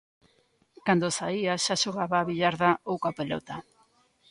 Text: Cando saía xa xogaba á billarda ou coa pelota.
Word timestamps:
Cando 0.85 1.15
saía 1.19 1.53
xa 1.65 1.75
xogaba 1.83 2.17
á 2.23 2.27
billarda 2.29 2.69
ou 2.89 2.95
coa 3.01 3.15
pelota. 3.19 3.55